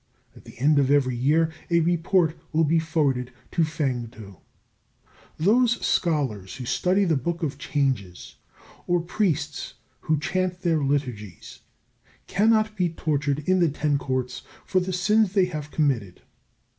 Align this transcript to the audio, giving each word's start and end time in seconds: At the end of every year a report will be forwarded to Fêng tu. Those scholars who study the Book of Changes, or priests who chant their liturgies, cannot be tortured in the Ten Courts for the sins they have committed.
At 0.35 0.45
the 0.45 0.57
end 0.57 0.79
of 0.79 0.89
every 0.89 1.15
year 1.15 1.51
a 1.69 1.79
report 1.79 2.35
will 2.51 2.63
be 2.63 2.79
forwarded 2.79 3.31
to 3.51 3.61
Fêng 3.61 4.09
tu. 4.11 4.37
Those 5.37 5.79
scholars 5.85 6.55
who 6.55 6.65
study 6.65 7.05
the 7.05 7.15
Book 7.15 7.43
of 7.43 7.59
Changes, 7.59 8.37
or 8.87 8.99
priests 8.99 9.75
who 9.99 10.17
chant 10.17 10.63
their 10.63 10.81
liturgies, 10.81 11.59
cannot 12.25 12.75
be 12.75 12.89
tortured 12.89 13.47
in 13.47 13.59
the 13.59 13.69
Ten 13.69 13.99
Courts 13.99 14.41
for 14.65 14.79
the 14.79 14.91
sins 14.91 15.33
they 15.33 15.45
have 15.45 15.69
committed. 15.69 16.23